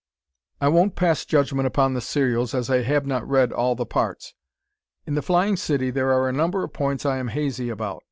I 0.59 0.67
won't 0.67 0.95
pass 0.95 1.25
judgment 1.25 1.67
upon 1.67 1.93
the 1.93 2.01
serials, 2.01 2.55
as 2.55 2.71
I 2.71 2.81
have 2.81 3.05
not 3.05 3.29
read 3.29 3.53
all 3.53 3.75
the 3.75 3.85
parts. 3.85 4.33
In 5.05 5.13
"The 5.13 5.21
Flying 5.21 5.57
City" 5.57 5.91
there 5.91 6.11
are 6.11 6.27
a 6.27 6.33
number 6.33 6.63
of 6.63 6.73
points 6.73 7.05
I 7.05 7.17
am 7.17 7.27
hazy 7.27 7.69
about. 7.69 7.99